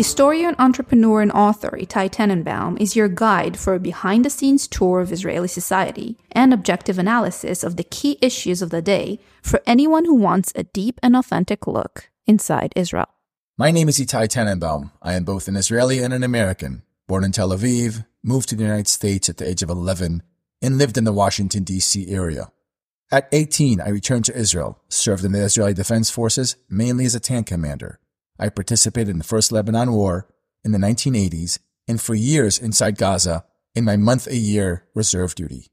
[0.00, 5.00] Historian, entrepreneur, and author Itai Tenenbaum is your guide for a behind the scenes tour
[5.00, 10.06] of Israeli society and objective analysis of the key issues of the day for anyone
[10.06, 13.10] who wants a deep and authentic look inside Israel.
[13.58, 14.90] My name is Itai Tenenbaum.
[15.02, 18.64] I am both an Israeli and an American, born in Tel Aviv, moved to the
[18.64, 20.22] United States at the age of 11,
[20.62, 22.08] and lived in the Washington, D.C.
[22.08, 22.50] area.
[23.12, 27.20] At 18, I returned to Israel, served in the Israeli Defense Forces, mainly as a
[27.20, 27.99] tank commander.
[28.40, 30.26] I participated in the First Lebanon War
[30.64, 33.44] in the 1980s and for years inside Gaza
[33.74, 35.66] in my month a year reserve duty.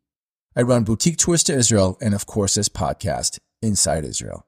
[0.55, 4.45] I run boutique tours to Israel and, of course, this podcast, Inside Israel.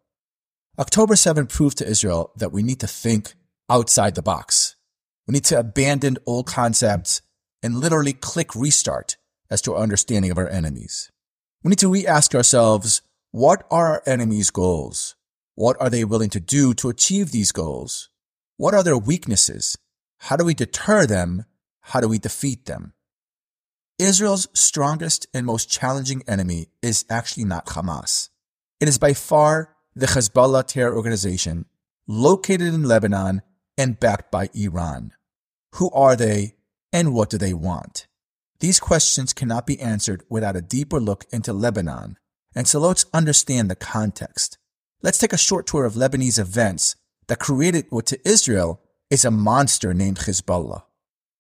[0.78, 3.36] October 7 proved to Israel that we need to think
[3.70, 4.76] outside the box.
[5.28, 7.22] We need to abandon old concepts
[7.64, 9.18] and literally click restart
[9.50, 11.12] as to our understanding of our enemies.
[11.64, 15.16] We need to re-ask ourselves, what are our enemies' goals?
[15.56, 18.09] What are they willing to do to achieve these goals?
[18.60, 19.78] What are their weaknesses?
[20.18, 21.46] How do we deter them?
[21.80, 22.92] How do we defeat them?
[23.98, 28.28] Israel's strongest and most challenging enemy is actually not Hamas.
[28.82, 31.68] It is by far the Hezbollah terror organization
[32.06, 33.44] located in Lebanon
[33.78, 35.14] and backed by Iran.
[35.76, 36.56] Who are they
[36.92, 38.08] and what do they want?
[38.60, 42.18] These questions cannot be answered without a deeper look into Lebanon.
[42.54, 44.58] And so let's understand the context.
[45.02, 46.98] Let's take a short tour of Lebanese events
[47.30, 50.84] that created what to Israel is a monster named Hezbollah.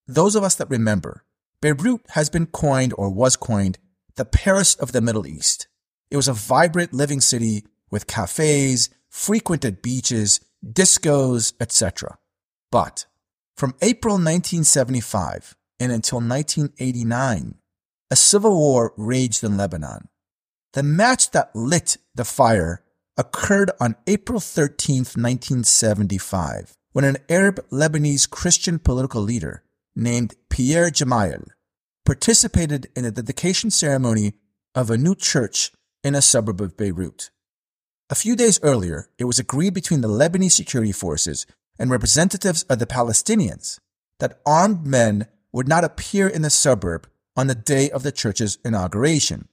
[0.07, 1.25] Those of us that remember,
[1.61, 3.77] Beirut has been coined or was coined
[4.15, 5.67] the Paris of the Middle East.
[6.09, 12.17] It was a vibrant living city with cafes, frequented beaches, discos, etc.
[12.71, 13.05] But
[13.55, 17.55] from April 1975 and until 1989,
[18.11, 20.07] a civil war raged in Lebanon.
[20.73, 22.83] The match that lit the fire
[23.19, 29.61] occurred on April 13, 1975, when an Arab Lebanese Christian political leader
[29.93, 31.49] named Pierre Gemayel
[32.05, 34.33] participated in a dedication ceremony
[34.73, 37.29] of a new church in a suburb of Beirut.
[38.09, 41.45] A few days earlier, it was agreed between the Lebanese security forces
[41.77, 43.79] and representatives of the Palestinians
[44.19, 48.57] that armed men would not appear in the suburb on the day of the church's
[48.63, 49.49] inauguration.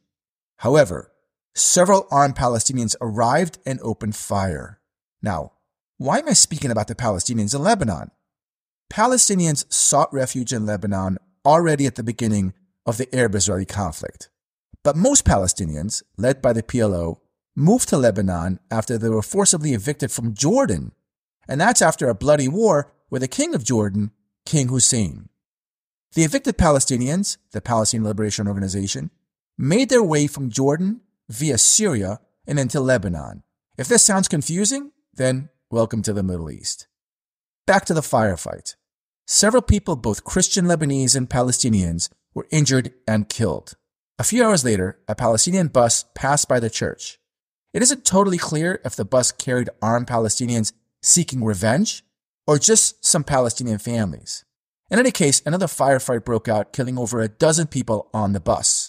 [0.58, 1.10] However,
[1.56, 4.78] several armed Palestinians arrived and opened fire.
[5.22, 5.52] Now,
[5.96, 8.10] why am I speaking about the Palestinians in Lebanon?
[8.92, 12.52] Palestinians sought refuge in Lebanon already at the beginning
[12.84, 14.28] of the Arab Israeli conflict.
[14.82, 17.20] But most Palestinians, led by the PLO,
[17.56, 20.92] moved to Lebanon after they were forcibly evicted from Jordan.
[21.48, 24.10] And that's after a bloody war with the king of Jordan,
[24.44, 25.30] King Hussein.
[26.12, 29.10] The evicted Palestinians, the Palestinian Liberation Organization,
[29.56, 33.42] made their way from Jordan via Syria and into Lebanon.
[33.76, 36.86] If this sounds confusing, then welcome to the Middle East.
[37.66, 38.76] Back to the firefight.
[39.26, 43.74] Several people, both Christian Lebanese and Palestinians, were injured and killed.
[44.18, 47.18] A few hours later, a Palestinian bus passed by the church.
[47.74, 50.72] It isn't totally clear if the bus carried armed Palestinians
[51.02, 52.04] seeking revenge
[52.46, 54.44] or just some Palestinian families.
[54.90, 58.85] In any case, another firefight broke out, killing over a dozen people on the bus.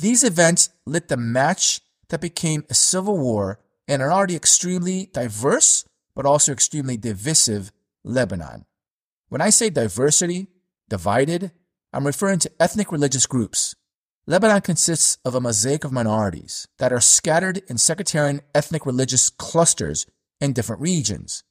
[0.00, 5.84] These events lit the match that became a civil war in an already extremely diverse,
[6.14, 7.70] but also extremely divisive
[8.02, 8.64] Lebanon.
[9.28, 10.46] When I say diversity,
[10.88, 11.52] divided,
[11.92, 13.74] I'm referring to ethnic religious groups.
[14.26, 20.06] Lebanon consists of a mosaic of minorities that are scattered in sectarian ethnic religious clusters
[20.40, 21.44] in different regions.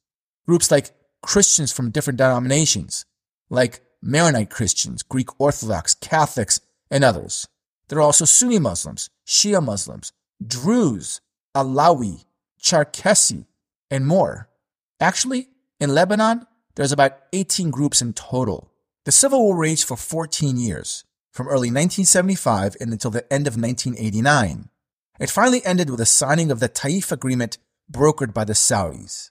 [0.48, 0.90] Groups like
[1.22, 3.04] Christians from different denominations,
[3.48, 6.58] like Maronite Christians, Greek Orthodox, Catholics,
[6.90, 7.46] and others.
[7.90, 10.12] There are also Sunni Muslims, Shia Muslims,
[10.46, 11.20] Druze,
[11.56, 12.24] Alawi,
[12.62, 13.46] Cherkessi,
[13.90, 14.48] and more.
[15.00, 15.48] Actually,
[15.80, 16.46] in Lebanon,
[16.76, 18.70] there's about 18 groups in total.
[19.06, 23.56] The civil war raged for 14 years, from early 1975 and until the end of
[23.56, 24.68] 1989.
[25.18, 27.58] It finally ended with the signing of the Taif Agreement
[27.90, 29.30] brokered by the Saudis.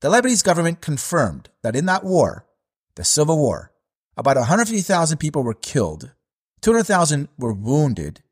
[0.00, 2.46] The Lebanese government confirmed that in that war,
[2.94, 3.72] the civil war,
[4.16, 6.12] about 150,000 people were killed
[6.60, 8.22] 200,000 were wounded,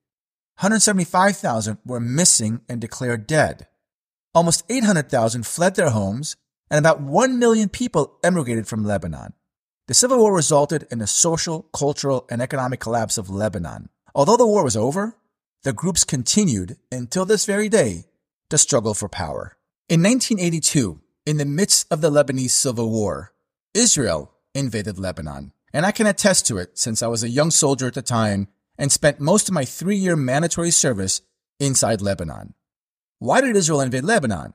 [0.59, 3.67] 175,000 were missing and declared dead.
[4.35, 6.37] Almost 800,000 fled their homes,
[6.71, 9.35] and about 1 million people emigrated from Lebanon.
[9.87, 13.91] The civil war resulted in the social, cultural, and economic collapse of Lebanon.
[14.15, 15.17] Although the war was over,
[15.63, 18.07] the groups continued until this very day
[18.51, 19.57] to struggle for power.
[19.89, 23.33] In 1982, in the midst of the Lebanese civil war,
[23.75, 25.53] Israel invaded Lebanon.
[25.73, 28.49] And I can attest to it since I was a young soldier at the time
[28.79, 31.21] and spent most of my three year mandatory service
[31.59, 32.55] inside Lebanon.
[33.19, 34.55] Why did Israel invade Lebanon?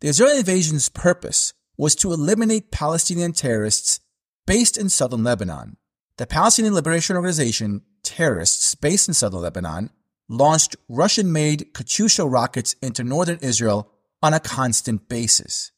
[0.00, 4.00] The Israeli invasion's purpose was to eliminate Palestinian terrorists
[4.46, 5.76] based in southern Lebanon.
[6.16, 9.90] The Palestinian Liberation Organization terrorists based in southern Lebanon
[10.28, 13.90] launched Russian-made Katyusha rockets into northern Israel
[14.22, 15.72] on a constant basis.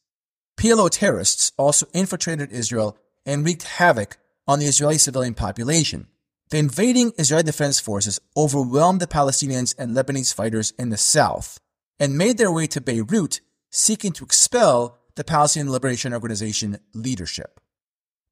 [0.57, 4.17] PLO terrorists also infiltrated Israel and wreaked havoc
[4.47, 6.07] on the Israeli civilian population.
[6.49, 11.59] The invading Israeli Defense Forces overwhelmed the Palestinians and Lebanese fighters in the south
[11.99, 17.59] and made their way to Beirut seeking to expel the Palestinian Liberation Organization leadership.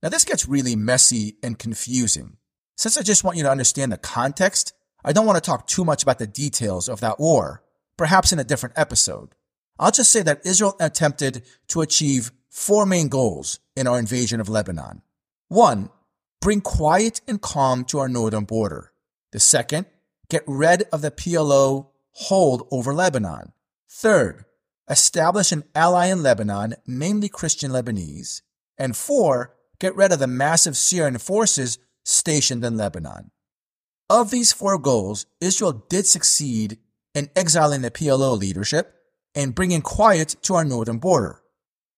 [0.01, 2.38] Now, this gets really messy and confusing.
[2.77, 4.74] Since I just want you to understand the context,
[5.04, 7.63] I don't want to talk too much about the details of that war,
[7.98, 9.36] perhaps in a different episode.
[9.80, 14.50] I'll just say that Israel attempted to achieve four main goals in our invasion of
[14.50, 15.01] Lebanon.
[15.48, 15.89] One,
[16.44, 18.92] bring quiet and calm to our northern border.
[19.31, 19.86] The second,
[20.30, 23.54] get rid of the PLO hold over Lebanon.
[23.90, 24.44] Third,
[24.90, 28.42] establish an ally in Lebanon, namely Christian Lebanese.
[28.78, 33.31] And four, get rid of the massive Syrian forces stationed in Lebanon.
[34.10, 36.78] Of these four goals, Israel did succeed
[37.16, 38.94] in exiling the PLO leadership
[39.34, 41.42] and bringing quiet to our northern border.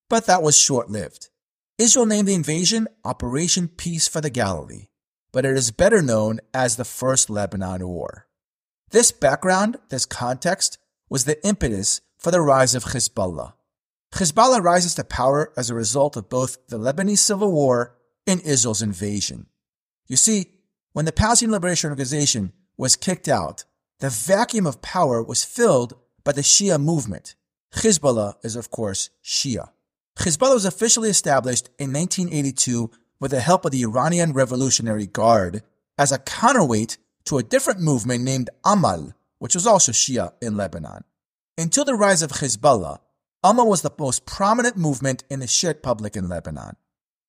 [0.08, 1.30] But that was short lived.
[1.78, 4.88] Israel named the invasion Operation Peace for the Galilee,
[5.34, 8.28] but it is better known as the First Lebanon War.
[8.92, 10.78] This background, this context,
[11.10, 13.56] was the impetus for the rise of Hezbollah.
[14.14, 18.82] Hezbollah rises to power as a result of both the Lebanese civil war and Israel's
[18.82, 19.48] invasion.
[20.08, 20.52] You see,
[20.94, 23.66] when the Palestinian Liberation Organization was kicked out,
[24.00, 25.94] the vacuum of power was filled
[26.24, 27.36] by the Shia movement.
[27.74, 29.72] Hezbollah is, of course, Shia.
[30.18, 32.90] Hezbollah was officially established in 1982
[33.20, 35.62] with the help of the Iranian Revolutionary Guard
[35.98, 41.04] as a counterweight to a different movement named Amal, which was also Shia in Lebanon.
[41.58, 43.00] Until the rise of Hezbollah,
[43.44, 46.76] Amal was the most prominent movement in the Shiite public in Lebanon.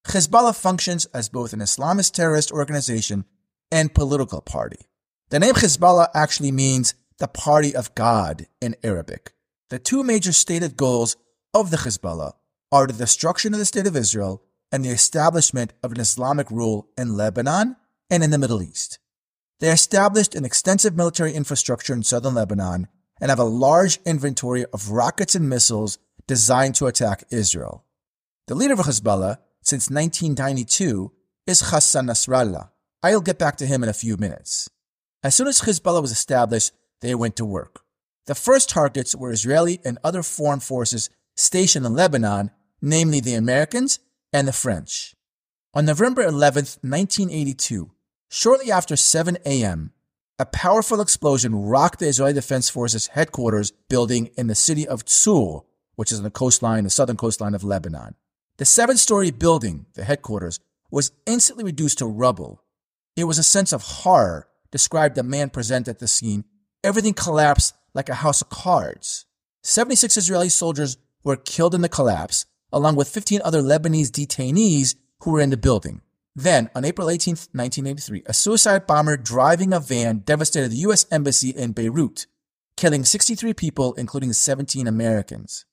[0.07, 3.25] Hezbollah functions as both an Islamist terrorist organization
[3.71, 4.87] and political party.
[5.31, 9.33] The name Hezbollah actually means the party of God in Arabic.
[9.71, 11.17] The two major stated goals
[11.53, 12.33] of the Hezbollah
[12.73, 14.43] are the destruction of the State of Israel
[14.73, 17.77] and the establishment of an Islamic rule in Lebanon
[18.11, 18.99] and in the Middle East.
[19.61, 22.89] They established an extensive military infrastructure in southern Lebanon
[23.21, 27.85] and have a large inventory of rockets and missiles designed to attack Israel.
[28.49, 31.13] The leader of Hezbollah since 1992
[31.47, 32.71] is Hassan Nasrallah.
[33.03, 34.69] I'll get back to him in a few minutes.
[35.23, 37.83] As soon as Hezbollah was established, they went to work.
[38.27, 42.51] The first targets were Israeli and other foreign forces stationed in Lebanon,
[42.81, 44.01] namely the Americans
[44.33, 45.15] and the French.
[45.75, 47.91] On November 11, 1982,
[48.29, 49.93] shortly after 7 a.m.,
[50.39, 55.65] a powerful explosion rocked the Israeli Defense Forces headquarters building in the city of Tzur,
[55.95, 58.15] which is on the coastline, the southern coastline of Lebanon.
[58.59, 60.61] The seven story building, the headquarters,
[60.91, 62.63] was instantly reduced to rubble.
[63.17, 66.45] It was a sense of horror, described the man present at the scene.
[66.85, 69.25] Everything collapsed like a house of cards.
[69.63, 75.33] 76 Israeli soldiers were killed in the collapse, along with 15 other Lebanese detainees who
[75.33, 76.01] were in the building.
[76.37, 81.05] Then, on April 18, 1983, a suicide bomber driving a van devastated the U.S.
[81.11, 82.27] Embassy in Beirut,
[82.77, 85.65] killing 63 people, including 17 Americans.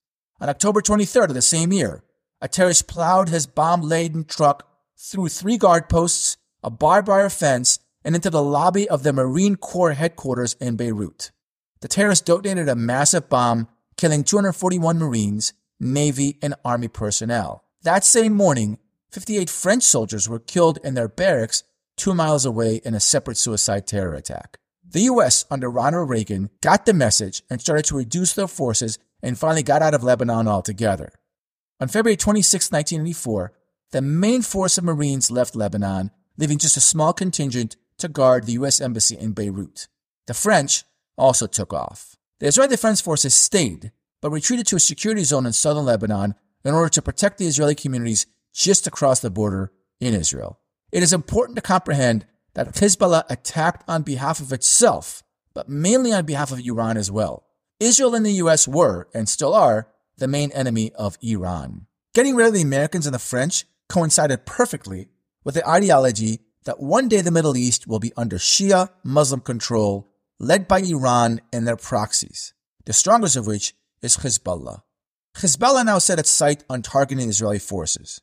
[0.41, 2.03] On October 23rd of the same year,
[2.41, 4.67] a terrorist plowed his bomb-laden truck
[4.97, 9.55] through three guard posts, a barbed wire fence, and into the lobby of the Marine
[9.55, 11.29] Corps headquarters in Beirut.
[11.81, 17.63] The terrorist detonated a massive bomb killing 241 Marines, Navy, and Army personnel.
[17.83, 18.79] That same morning,
[19.11, 21.63] 58 French soldiers were killed in their barracks
[21.97, 24.57] two miles away in a separate suicide terror attack.
[24.89, 29.37] The US, under Ronald Reagan, got the message and started to reduce their forces and
[29.37, 31.11] finally got out of Lebanon altogether.
[31.79, 33.53] On February 26, 1984,
[33.91, 38.53] the main force of Marines left Lebanon, leaving just a small contingent to guard the
[38.53, 39.87] US Embassy in Beirut.
[40.27, 40.83] The French
[41.17, 42.15] also took off.
[42.43, 46.35] The Israeli Defense Forces stayed, but retreated to a security zone in southern Lebanon
[46.65, 49.71] in order to protect the Israeli communities just across the border
[50.01, 50.59] in Israel.
[50.91, 55.23] It is important to comprehend that Hezbollah attacked on behalf of itself,
[55.53, 57.45] but mainly on behalf of Iran as well.
[57.79, 61.87] Israel and the US were, and still are, the main enemy of Iran.
[62.13, 65.07] Getting rid of the Americans and the French coincided perfectly
[65.45, 70.09] with the ideology that one day the Middle East will be under Shia Muslim control
[70.43, 72.53] led by Iran and their proxies,
[72.85, 74.81] the strongest of which is Hezbollah.
[75.37, 78.21] Hezbollah now set its sight on targeting Israeli forces.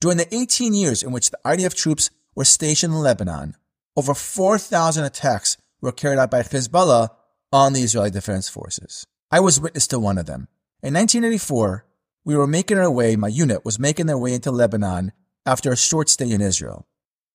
[0.00, 3.56] During the 18 years in which the IDF troops were stationed in Lebanon,
[3.96, 7.08] over 4,000 attacks were carried out by Hezbollah
[7.52, 9.06] on the Israeli Defense Forces.
[9.30, 10.48] I was witness to one of them.
[10.82, 11.84] In 1984,
[12.24, 15.12] we were making our way, my unit was making their way into Lebanon
[15.44, 16.86] after a short stay in Israel.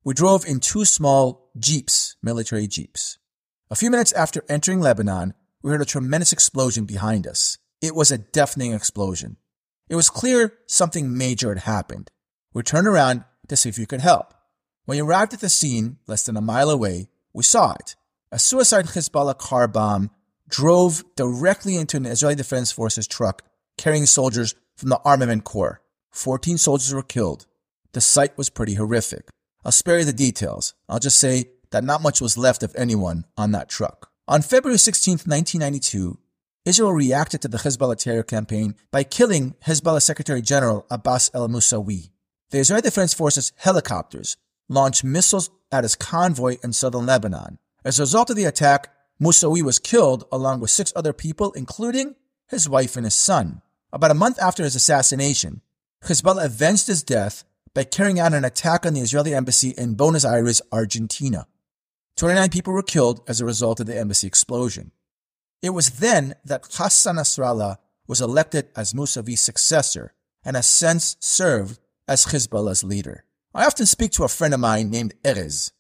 [0.04, 3.18] We drove in two small jeeps, military jeeps.
[3.72, 7.58] A few minutes after entering Lebanon, we heard a tremendous explosion behind us.
[7.82, 9.38] It was a deafening explosion.
[9.88, 12.12] It was clear something major had happened.
[12.54, 14.34] We turned around to see if we could help.
[14.84, 17.96] When we arrived at the scene, less than a mile away, we saw it.
[18.30, 20.12] A suicide Hezbollah car bomb
[20.50, 23.42] drove directly into an Israeli Defense Forces truck
[23.78, 25.82] carrying soldiers from the Armament Corps.
[26.12, 27.48] 14 soldiers were killed.
[27.94, 29.30] The sight was pretty horrific.
[29.64, 30.74] I'll spare you the details.
[30.90, 34.12] I'll just say that not much was left of anyone on that truck.
[34.28, 36.18] On February 16, 1992,
[36.64, 42.12] Israel reacted to the Hezbollah terror campaign by killing Hezbollah Secretary General Abbas el Musawi.
[42.52, 44.38] The Israeli Defense Forces helicopters
[44.70, 47.58] launched missiles at his convoy in southern Lebanon.
[47.84, 52.16] As a result of the attack, Musawi was killed along with six other people, including
[52.48, 53.62] his wife and his son.
[53.92, 55.62] About a month after his assassination,
[56.04, 60.26] Hezbollah avenged his death by carrying out an attack on the Israeli embassy in Buenos
[60.26, 61.48] Aires, Argentina.
[62.18, 64.92] 29 people were killed as a result of the embassy explosion.
[65.62, 67.78] It was then that Hassan Nasrallah
[68.08, 70.14] was elected as Musawi's successor
[70.44, 73.26] and has since served as Hezbollah's leader.
[73.54, 75.72] I often speak to a friend of mine named Erez.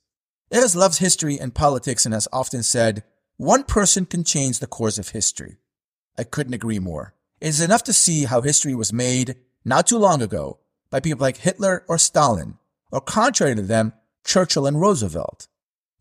[0.51, 3.03] Erez loves history and politics and has often said,
[3.37, 5.57] one person can change the course of history.
[6.17, 7.15] I couldn't agree more.
[7.39, 9.35] It is enough to see how history was made
[9.65, 10.59] not too long ago
[10.91, 12.59] by people like Hitler or Stalin,
[12.91, 15.47] or contrary to them, Churchill and Roosevelt.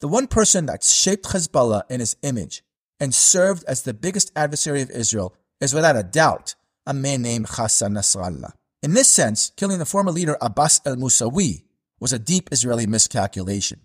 [0.01, 2.63] The one person that shaped Hezbollah in his image
[2.99, 6.55] and served as the biggest adversary of Israel is without a doubt
[6.87, 8.53] a man named Hassan Nasrallah.
[8.83, 11.65] In this sense, killing the former leader Abbas al Musawi
[12.01, 13.81] was a deep Israeli miscalculation.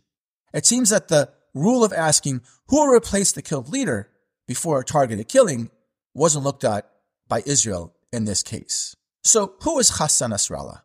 [0.54, 4.10] It seems that the rule of asking who will replace the killed leader
[4.48, 5.70] before a targeted killing
[6.14, 6.90] wasn't looked at
[7.28, 8.96] by Israel in this case.
[9.26, 10.82] So who is Hassan Nasrallah?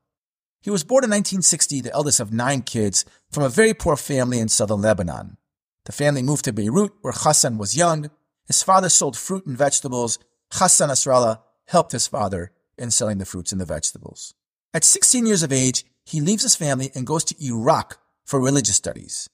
[0.63, 4.39] He was born in 1960, the eldest of nine kids from a very poor family
[4.39, 5.39] in southern Lebanon.
[5.87, 8.11] The family moved to Beirut, where Hassan was young.
[8.47, 10.19] His father sold fruit and vegetables.
[10.53, 14.35] Hassan Nasrallah helped his father in selling the fruits and the vegetables.
[14.75, 18.77] At 16 years of age, he leaves his family and goes to Iraq for religious
[18.77, 19.31] studies.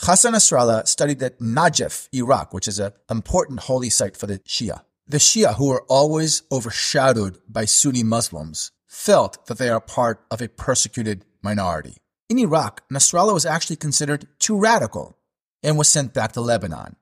[0.00, 4.82] Hassan Nasrallah studied at Najaf, Iraq, which is an important holy site for the Shia.
[5.08, 10.40] The Shia, who are always overshadowed by Sunni Muslims, felt that they are part of
[10.42, 11.98] a persecuted minority.
[12.28, 15.18] In Iraq, Nasrallah was actually considered too radical
[15.62, 16.96] and was sent back to Lebanon.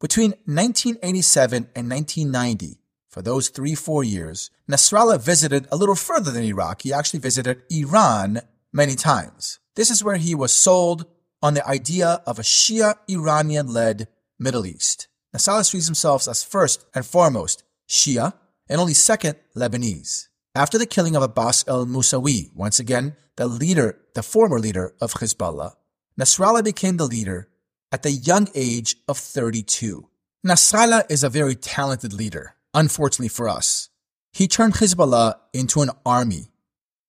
[0.00, 2.78] Between 1987 and 1990,
[3.08, 6.82] for those three, four years, Nasrallah visited a little further than Iraq.
[6.82, 8.40] He actually visited Iran
[8.72, 9.60] many times.
[9.76, 11.06] This is where he was sold
[11.40, 15.08] on the idea of a Shia Iranian led Middle East.
[15.34, 18.34] Nasrallah sees himself as first and foremost Shia
[18.68, 20.28] and only second Lebanese.
[20.56, 25.72] After the killing of Abbas al-Musawi, once again, the leader, the former leader of Hezbollah,
[26.16, 27.48] Nasrallah became the leader
[27.90, 30.08] at the young age of 32.
[30.46, 33.88] Nasrallah is a very talented leader, unfortunately for us.
[34.32, 36.52] He turned Hezbollah into an army.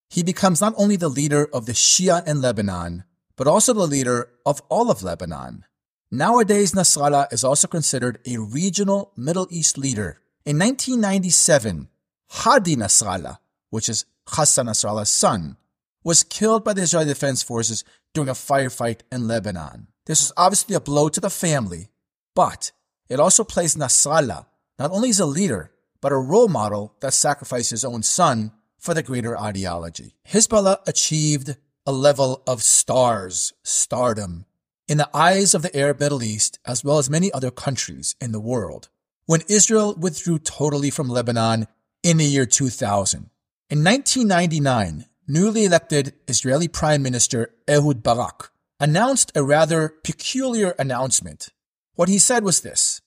[0.10, 3.04] He becomes not only the leader of the Shia in Lebanon,
[3.36, 5.66] but also the leader of all of Lebanon.
[6.10, 10.22] Nowadays, Nasrallah is also considered a regional Middle East leader.
[10.46, 11.90] In 1997,
[12.30, 13.40] Hadi Nasrallah,
[13.70, 15.58] which is Hassan Nasrallah's son,
[16.04, 19.88] was killed by the Israeli Defense Forces during a firefight in Lebanon.
[20.06, 21.90] This was obviously a blow to the family,
[22.36, 22.72] but
[23.10, 24.46] it also placed Nasrallah
[24.78, 28.94] not only as a leader, but a role model that sacrificed his own son for
[28.94, 30.16] the greater ideology.
[30.28, 31.56] Hezbollah achieved
[31.86, 34.46] a level of stars, stardom,
[34.88, 38.32] in the eyes of the Arab Middle East, as well as many other countries in
[38.32, 38.90] the world,
[39.26, 41.68] when Israel withdrew totally from Lebanon
[42.06, 43.32] in the year 2000.
[43.72, 51.50] In 1999, newly elected Israeli Prime Minister Ehud Barak announced a rather peculiar announcement.
[51.96, 53.02] What he said was this.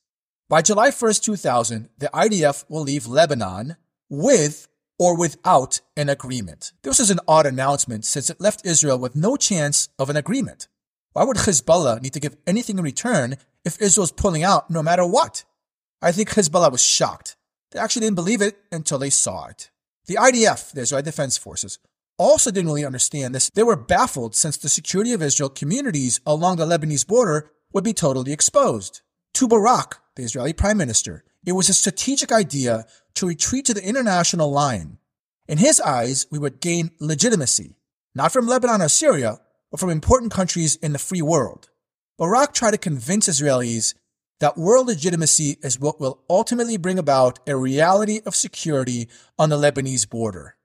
[0.48, 3.76] By July 1st, 2000, the IDF will leave Lebanon
[4.10, 4.66] with
[4.98, 6.72] or without an agreement.
[6.82, 10.66] This is an odd announcement since it left Israel with no chance of an agreement.
[11.12, 15.06] Why would Hezbollah need to give anything in return if Israel's pulling out no matter
[15.06, 15.44] what?
[16.02, 17.36] I think Hezbollah was shocked.
[17.70, 19.70] They actually didn't believe it until they saw it.
[20.06, 21.78] The IDF, the Israeli Defense Forces,
[22.18, 23.50] also didn't really understand this.
[23.50, 27.92] They were baffled since the security of Israel communities along the Lebanese border would be
[27.92, 29.02] totally exposed.
[29.34, 33.86] To Barak, the Israeli prime minister, it was a strategic idea to retreat to the
[33.86, 34.98] international line.
[35.46, 37.76] In his eyes, we would gain legitimacy,
[38.14, 39.38] not from Lebanon or Syria,
[39.70, 41.70] but from important countries in the free world.
[42.18, 43.94] Barak tried to convince Israelis
[44.40, 49.56] that world legitimacy is what will ultimately bring about a reality of security on the
[49.56, 50.56] Lebanese border.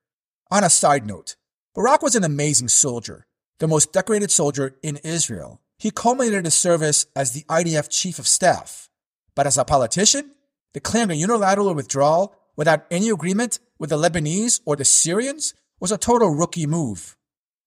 [0.52, 1.36] On a side note,
[1.74, 3.26] Barak was an amazing soldier,
[3.60, 5.60] the most decorated soldier in Israel.
[5.80, 8.90] He culminated his service as the IDF chief of staff.
[9.36, 10.32] But as a politician,
[10.74, 15.98] declaring a unilateral withdrawal without any agreement with the Lebanese or the Syrians was a
[15.98, 17.18] total rookie move.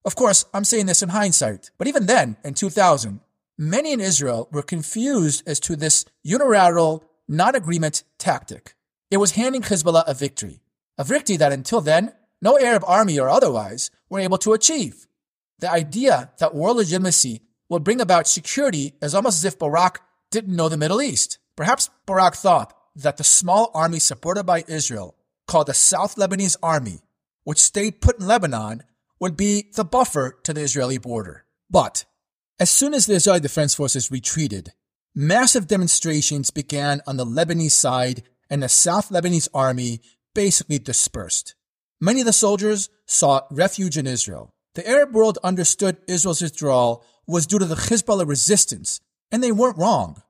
[0.05, 3.21] Of course, I'm saying this in hindsight, but even then, in 2000,
[3.59, 8.75] many in Israel were confused as to this unilateral non-agreement tactic.
[9.11, 10.63] It was handing Hezbollah a victory,
[10.99, 15.07] a victory that until then, no Arab army or otherwise were able to achieve.
[15.59, 20.55] The idea that world legitimacy would bring about security is almost as if Barak didn't
[20.55, 21.39] know the Middle East.
[21.57, 27.01] Perhaps Barak thought that the small army supported by Israel, called the South Lebanese Army,
[27.45, 28.83] which stayed put in Lebanon,
[29.21, 31.45] would be the buffer to the Israeli border.
[31.71, 32.05] But
[32.59, 34.73] as soon as the Israeli Defense Forces retreated,
[35.15, 40.01] massive demonstrations began on the Lebanese side and the South Lebanese army
[40.35, 41.55] basically dispersed.
[42.01, 44.51] Many of the soldiers sought refuge in Israel.
[44.75, 49.01] The Arab world understood Israel's withdrawal was due to the Hezbollah resistance,
[49.33, 50.23] and they weren't wrong.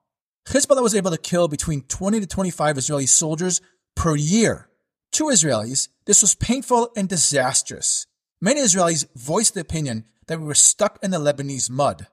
[0.47, 3.61] Hezbollah was able to kill between 20 to 25 Israeli soldiers
[3.97, 4.69] per year.
[5.13, 8.07] To Israelis, this was painful and disastrous.
[8.41, 12.07] Many Israelis voiced the opinion that we were stuck in the Lebanese mud.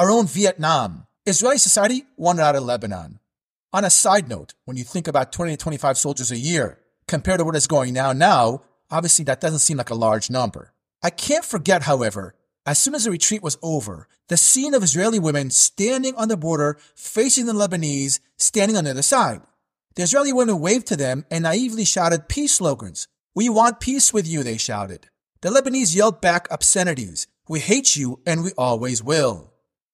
[0.00, 1.06] Our own Vietnam.
[1.26, 3.18] Israeli society wanted out of Lebanon.
[3.74, 7.40] On a side note, when you think about 20 to 25 soldiers a year compared
[7.40, 10.72] to what is going now, now, obviously that doesn't seem like a large number.
[11.02, 15.18] I can't forget, however, as soon as the retreat was over, the scene of Israeli
[15.18, 19.42] women standing on the border facing the Lebanese standing on the other side.
[19.96, 23.06] The Israeli women waved to them and naively shouted peace slogans.
[23.34, 25.10] We want peace with you, they shouted.
[25.42, 27.26] The Lebanese yelled back obscenities.
[27.50, 29.49] We hate you and we always will.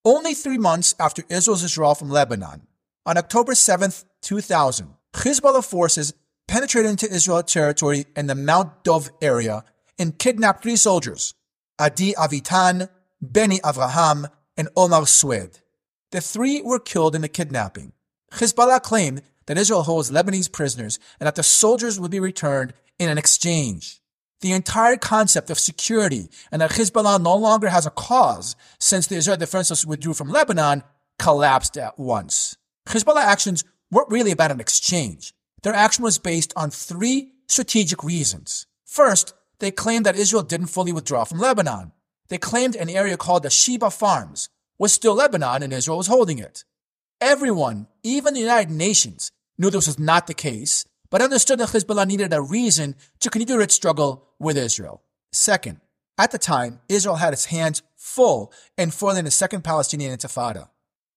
[0.07, 2.65] Only three months after Israel's withdrawal from Lebanon,
[3.05, 6.13] on October 7, 2000, Hezbollah forces
[6.47, 9.65] penetrated into Israel territory in the Mount Dov area
[9.99, 11.33] and kidnapped three soldiers,
[11.77, 12.87] Adi Avitan,
[13.21, 15.59] Benny Avraham, and Omar Swed.
[16.13, 17.91] The three were killed in the kidnapping.
[18.31, 23.09] Hezbollah claimed that Israel holds Lebanese prisoners and that the soldiers would be returned in
[23.09, 23.99] an exchange.
[24.41, 29.15] The entire concept of security and that Hezbollah no longer has a cause since the
[29.15, 30.83] Israeli defense forces withdrew from Lebanon
[31.17, 32.55] collapsed at once.
[32.87, 35.33] Hezbollah actions weren't really about an exchange.
[35.63, 38.67] Their action was based on three strategic reasons.
[38.85, 41.91] First, they claimed that Israel didn't fully withdraw from Lebanon.
[42.29, 46.39] They claimed an area called the Sheba Farms was still Lebanon and Israel was holding
[46.39, 46.63] it.
[47.19, 52.07] Everyone, even the United Nations, knew this was not the case, but understood that Hezbollah
[52.07, 55.03] needed a reason to continue its struggle with Israel.
[55.31, 55.81] Second,
[56.17, 60.69] at the time, Israel had its hands full in foiling the Second Palestinian Intifada.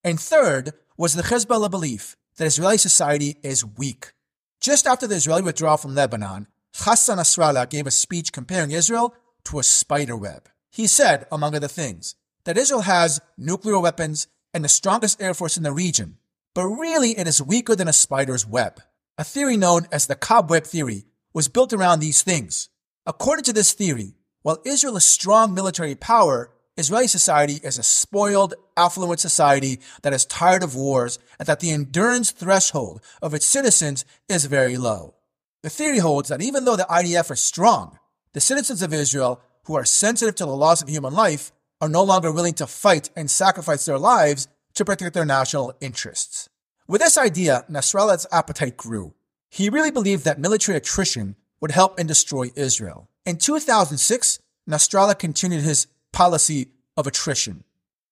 [0.04, 4.12] And third was the Hezbollah belief that Israeli society is weak.
[4.60, 9.58] Just after the Israeli withdrawal from Lebanon, Hassan Nasrallah gave a speech comparing Israel to
[9.58, 10.48] a spider web.
[10.70, 15.56] He said, among other things, that Israel has nuclear weapons and the strongest air force
[15.56, 16.18] in the region,
[16.54, 18.80] but really it is weaker than a spider's web.
[19.20, 21.04] A theory known as the cobweb theory
[21.34, 22.70] was built around these things.
[23.04, 28.54] According to this theory, while Israel is strong military power, Israeli society is a spoiled,
[28.78, 34.06] affluent society that is tired of wars and that the endurance threshold of its citizens
[34.26, 35.16] is very low.
[35.64, 37.98] The theory holds that even though the IDF is strong,
[38.32, 41.52] the citizens of Israel who are sensitive to the loss of human life
[41.82, 46.48] are no longer willing to fight and sacrifice their lives to protect their national interests.
[46.90, 49.14] With this idea, Nasrallah's appetite grew.
[49.48, 53.08] He really believed that military attrition would help and destroy Israel.
[53.24, 57.62] In 2006, Nasrallah continued his policy of attrition.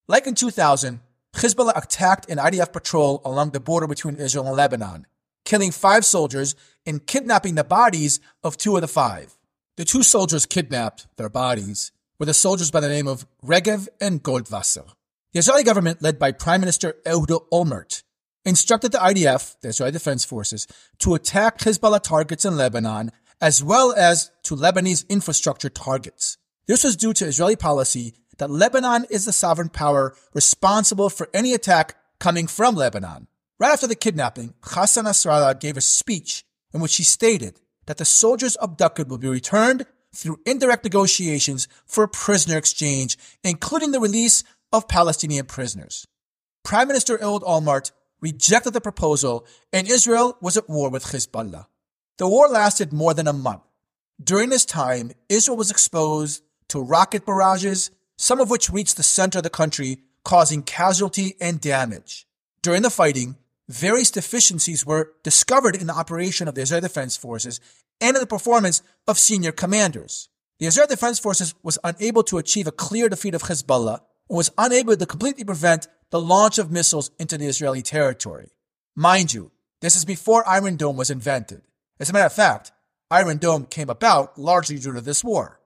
[0.07, 1.01] Like in 2000,
[1.33, 5.07] Hezbollah attacked an IDF patrol along the border between Israel and Lebanon,
[5.43, 9.37] killing five soldiers and kidnapping the bodies of two of the five.
[9.75, 14.23] The two soldiers kidnapped, their bodies, were the soldiers by the name of Regev and
[14.23, 14.87] Goldwasser.
[15.33, 18.03] The Israeli government, led by Prime Minister Ehud Olmert,
[18.45, 20.67] instructed the IDF, the Israeli Defense Forces,
[20.99, 26.37] to attack Hezbollah targets in Lebanon, as well as to Lebanese infrastructure targets.
[26.67, 31.53] This was due to Israeli policy that Lebanon is the sovereign power responsible for any
[31.53, 33.27] attack coming from Lebanon.
[33.59, 38.05] Right after the kidnapping, Hassan Nasrallah gave a speech in which he stated that the
[38.05, 44.43] soldiers abducted will be returned through indirect negotiations for a prisoner exchange, including the release
[44.71, 46.07] of Palestinian prisoners.
[46.63, 47.91] Prime Minister Ehud Olmert
[48.21, 51.67] rejected the proposal and Israel was at war with Hezbollah.
[52.17, 53.61] The war lasted more than a month.
[54.21, 59.39] During this time, Israel was exposed to rocket barrages, some of which reached the center
[59.39, 62.27] of the country, causing casualty and damage.
[62.61, 63.37] During the fighting,
[63.69, 67.61] various deficiencies were discovered in the operation of the Israeli Defense Forces
[68.01, 70.27] and in the performance of senior commanders.
[70.59, 74.51] The Israeli Defense Forces was unable to achieve a clear defeat of Hezbollah and was
[74.57, 78.49] unable to completely prevent the launch of missiles into the Israeli territory.
[78.95, 81.61] Mind you, this is before Iron Dome was invented.
[81.99, 82.71] As a matter of fact,
[83.11, 85.59] Iron Dome came about largely due to this war.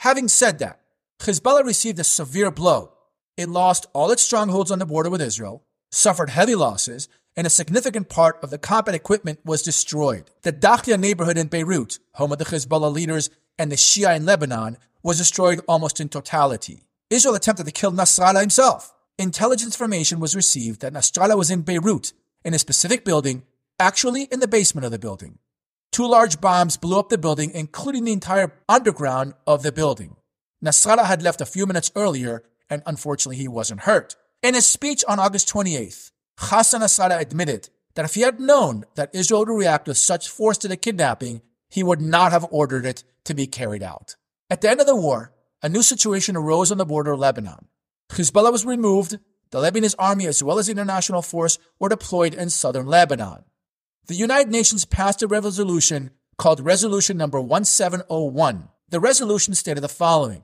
[0.00, 0.80] Having said that,
[1.20, 2.92] Hezbollah received a severe blow.
[3.36, 7.50] It lost all its strongholds on the border with Israel, suffered heavy losses, and a
[7.50, 10.30] significant part of the combat equipment was destroyed.
[10.42, 14.78] The Dakhla neighborhood in Beirut, home of the Hezbollah leaders and the Shia in Lebanon,
[15.02, 16.84] was destroyed almost in totality.
[17.08, 18.92] Israel attempted to kill Nasrallah himself.
[19.20, 23.42] Intelligence information was received that Nasrallah was in Beirut, in a specific building,
[23.78, 25.38] actually in the basement of the building.
[25.92, 30.16] Two large bombs blew up the building, including the entire underground of the building.
[30.64, 34.16] Nasrallah had left a few minutes earlier, and unfortunately he wasn't hurt.
[34.42, 39.14] In his speech on August 28th, Hassan Nasrallah admitted that if he had known that
[39.14, 43.04] Israel would react with such force to the kidnapping, he would not have ordered it
[43.24, 44.16] to be carried out.
[44.48, 47.66] At the end of the war, a new situation arose on the border of Lebanon.
[48.10, 49.18] Hezbollah was removed,
[49.50, 53.44] the Lebanese army as well as the international force were deployed in southern Lebanon.
[54.06, 58.68] The United Nations passed a resolution called Resolution number 1701.
[58.88, 60.42] The resolution stated the following.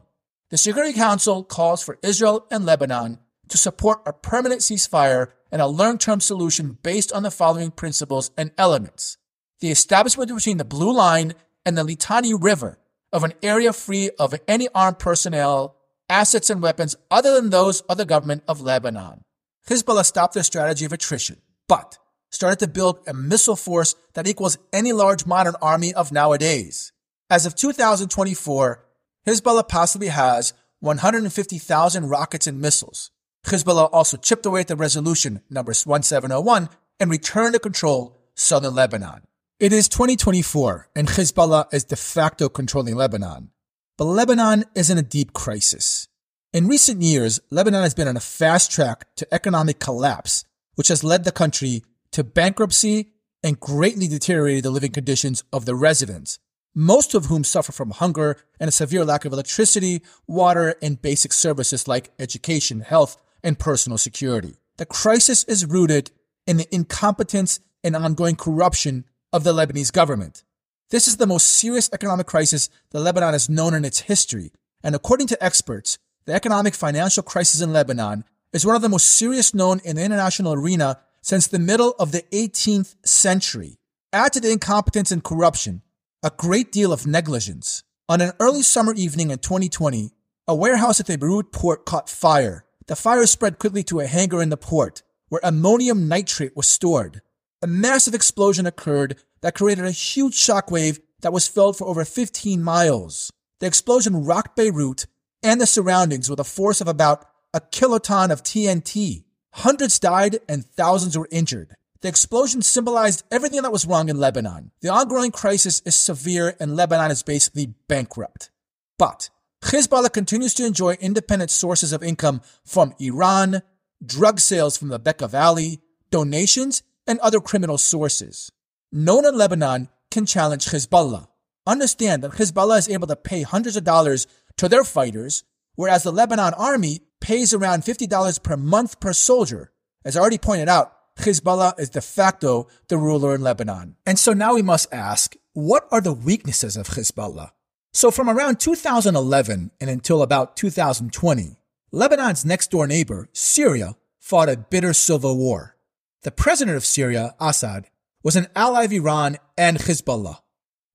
[0.51, 5.67] The Security Council calls for Israel and Lebanon to support a permanent ceasefire and a
[5.67, 9.19] long-term solution based on the following principles and elements.
[9.61, 12.79] The establishment between the Blue Line and the Litani River
[13.13, 15.76] of an area free of any armed personnel,
[16.09, 19.23] assets, and weapons other than those of the government of Lebanon.
[19.69, 21.99] Hezbollah stopped their strategy of attrition, but
[22.31, 26.93] started to build a missile force that equals any large modern army of nowadays.
[27.29, 28.85] As of 2024,
[29.27, 33.11] Hezbollah possibly has 150,000 rockets and missiles,
[33.47, 39.23] Hezbollah also chipped away at the resolution number 1701 and returned to control southern Lebanon.
[39.61, 43.51] It is 2024 and Hezbollah is de facto controlling Lebanon.
[43.99, 46.07] But Lebanon is in a deep crisis.
[46.53, 51.03] In recent years, Lebanon has been on a fast track to economic collapse, which has
[51.03, 51.83] led the country
[52.13, 56.39] to bankruptcy and greatly deteriorated the living conditions of the residents,
[56.75, 61.33] most of whom suffer from hunger and a severe lack of electricity, water, and basic
[61.33, 64.57] services like education, health, and personal security.
[64.77, 66.11] The crisis is rooted
[66.47, 70.43] in the incompetence and ongoing corruption of the Lebanese government.
[70.91, 74.95] This is the most serious economic crisis that Lebanon has known in its history, and
[74.95, 79.53] according to experts, the economic financial crisis in Lebanon is one of the most serious
[79.53, 83.79] known in the international arena since the middle of the 18th century.
[84.13, 85.83] Add to the incompetence and corruption,
[86.23, 87.83] a great deal of negligence.
[88.09, 90.13] On an early summer evening in 2020,
[90.47, 94.41] a warehouse at the Beirut port caught fire the fire spread quickly to a hangar
[94.41, 97.21] in the port, where ammonium nitrate was stored.
[97.61, 102.63] A massive explosion occurred that created a huge shockwave that was felt for over 15
[102.63, 103.33] miles.
[103.61, 105.07] The explosion rocked Beirut
[105.43, 109.25] and the surroundings with a force of about a kiloton of TNT.
[109.53, 111.75] Hundreds died and thousands were injured.
[112.03, 114.71] The explosion symbolized everything that was wrong in Lebanon.
[114.83, 118.51] The ongoing crisis is severe and Lebanon is basically bankrupt.
[118.99, 119.31] But
[119.63, 123.63] Hezbollah continues to enjoy independent sources of income from Iran,
[124.05, 128.53] drug sales from the Bekaa Valley, donations, and other criminal sources.
[128.99, 131.29] No one in Lebanon can challenge Hezbollah.
[131.67, 136.11] Understand that Hezbollah is able to pay hundreds of dollars to their fighters, whereas the
[136.11, 139.71] Lebanon army pays around $50 per month per soldier.
[140.03, 143.97] As I already pointed out, Hezbollah is de facto the ruler in Lebanon.
[144.07, 147.51] And so now we must ask, what are the weaknesses of Hezbollah?
[147.93, 151.59] So from around 2011 and until about 2020,
[151.93, 155.77] Lebanon's next door neighbor, Syria, fought a bitter civil war.
[156.23, 157.91] The president of Syria, Assad,
[158.27, 160.41] was an ally of Iran and Hezbollah.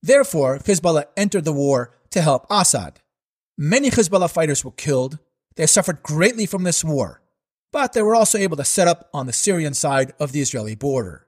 [0.03, 2.99] Therefore, Hezbollah entered the war to help Assad.
[3.57, 5.17] Many Hezbollah fighters were killed.
[5.55, 7.21] They suffered greatly from this war,
[7.71, 10.75] but they were also able to set up on the Syrian side of the Israeli
[10.75, 11.25] border.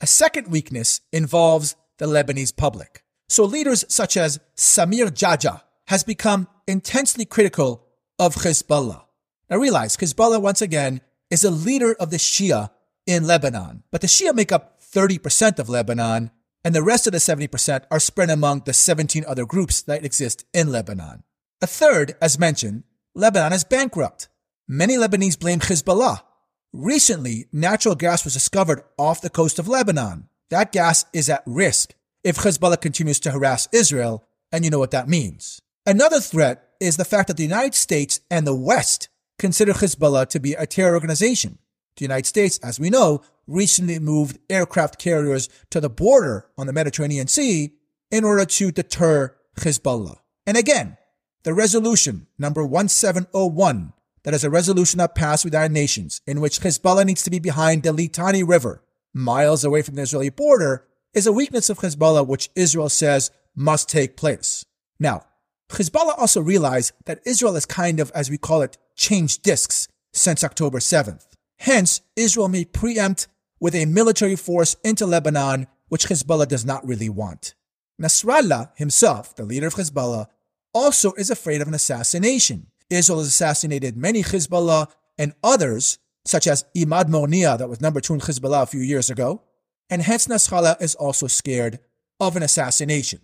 [0.00, 3.04] A second weakness involves the Lebanese public.
[3.28, 7.86] So leaders such as Samir Geagea has become intensely critical
[8.18, 9.04] of Hezbollah.
[9.48, 12.70] Now realize Hezbollah once again is a leader of the Shia
[13.06, 16.30] in Lebanon, but the Shia make up 30% of Lebanon
[16.64, 20.46] and the rest of the 70% are spread among the 17 other groups that exist
[20.54, 21.24] in Lebanon.
[21.60, 24.28] A third, as mentioned, Lebanon is bankrupt.
[24.66, 26.22] Many Lebanese blame Hezbollah.
[26.72, 30.28] Recently, natural gas was discovered off the coast of Lebanon.
[30.50, 34.90] That gas is at risk if Hezbollah continues to harass Israel, and you know what
[34.92, 35.60] that means.
[35.86, 40.40] Another threat is the fact that the United States and the West consider Hezbollah to
[40.40, 41.58] be a terror organization.
[41.96, 46.72] The United States, as we know, recently moved aircraft carriers to the border on the
[46.72, 47.72] Mediterranean Sea
[48.10, 50.16] in order to deter Hezbollah.
[50.46, 50.96] And again,
[51.44, 56.60] the resolution number 1701, that is a resolution that passed with United Nations, in which
[56.60, 61.26] Hezbollah needs to be behind the Litani River, miles away from the Israeli border, is
[61.26, 64.64] a weakness of Hezbollah which Israel says must take place.
[64.98, 65.26] Now,
[65.70, 70.44] Hezbollah also realized that Israel is kind of, as we call it, changed discs since
[70.44, 71.26] October 7th.
[71.58, 73.26] Hence, Israel may preempt
[73.64, 77.54] with a military force into Lebanon, which Hezbollah does not really want.
[77.98, 80.26] Nasrallah himself, the leader of Hezbollah,
[80.74, 82.66] also is afraid of an assassination.
[82.90, 88.12] Israel has assassinated many Hezbollah and others, such as Imad Mughniyeh, that was number two
[88.12, 89.40] in Hezbollah a few years ago,
[89.88, 91.78] and hence Nasrallah is also scared
[92.20, 93.22] of an assassination.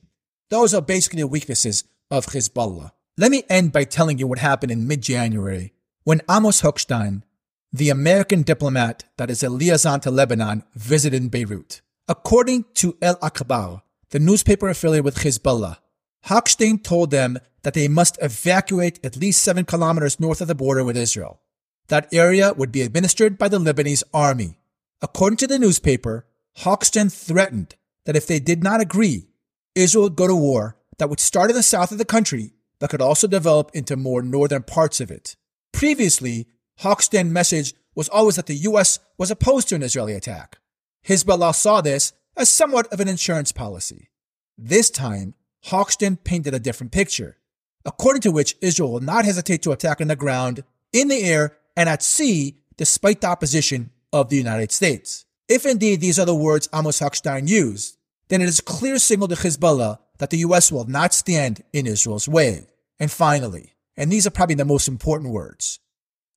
[0.49, 2.93] Those are basically the weaknesses of Hezbollah.
[3.19, 5.75] Let me end by telling you what happened in mid-January
[6.05, 7.25] when Amos Hochstein,
[7.73, 11.81] the American diplomat that is a liaison to Lebanon, visited Beirut.
[12.09, 15.79] According to El Akhbar, the newspaper affiliated with Hezbollah,
[16.27, 20.83] Hochstein told them that they must evacuate at least seven kilometers north of the border
[20.83, 21.41] with Israel.
[21.89, 24.59] That area would be administered by the Lebanese army.
[25.03, 26.27] According to the newspaper,
[26.59, 29.29] Hochstein threatened that if they did not agree,
[29.75, 32.91] Israel would go to war that would start in the south of the country but
[32.91, 35.37] could also develop into more northern parts of it.
[35.73, 36.49] Previously,
[36.83, 38.99] Hochstein's message was always that the U.S.
[39.19, 40.59] was opposed to an Israeli attack.
[41.07, 44.09] Hezbollah saw this as somewhat of an insurance policy.
[44.57, 45.35] This time,
[45.67, 47.37] Hochstein painted a different picture,
[47.85, 51.57] according to which Israel will not hesitate to attack on the ground, in the air,
[51.77, 55.27] and at sea, despite the opposition of the United States.
[55.49, 59.29] If indeed these are the words Amos Hochstein used, then it is a clear signal
[59.29, 60.73] to Hezbollah that the U.S.
[60.73, 62.67] will not stand in Israel's way.
[62.99, 65.79] And finally, and these are probably the most important words,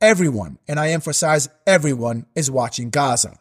[0.04, 3.40] everyone, and I emphasize everyone, is watching Gaza.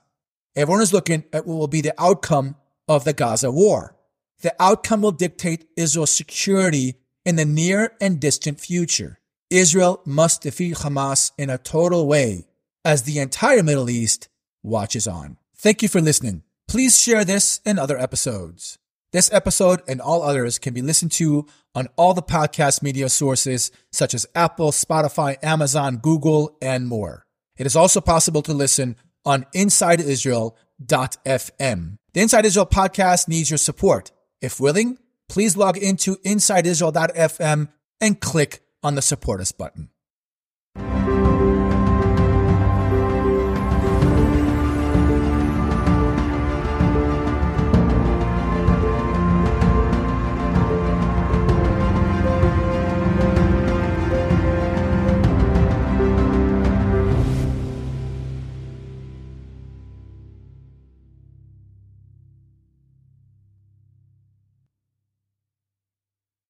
[0.55, 2.55] Everyone is looking at what will be the outcome
[2.87, 3.97] of the Gaza war.
[4.43, 6.95] The outcome will dictate Israel's security
[7.25, 9.19] in the near and distant future.
[9.51, 12.47] Israel must defeat Hamas in a total way
[12.85, 14.29] as the entire Middle East
[14.63, 15.39] watches on.
[15.57, 16.43] Thank you for listening.
[16.69, 18.79] Please share this and other episodes.
[19.13, 23.71] This episode and all others can be listened to on all the podcast media sources
[23.93, 27.27] such as Apple, Spotify, Amazon, Google, and more.
[27.59, 28.97] It is also possible to listen
[29.27, 31.99] on InsideIsrael.fm.
[32.15, 34.13] The Inside Israel podcast needs your support.
[34.41, 34.97] If willing,
[35.29, 37.69] please log into InsideIsrael.fm
[38.01, 39.91] and click on the support us button.